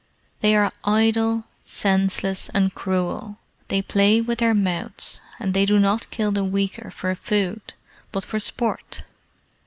[0.39, 6.09] They are idle, senseless, and cruel; they play with their mouths, and they do not
[6.09, 7.75] kill the weaker for food,
[8.11, 9.03] but for sport.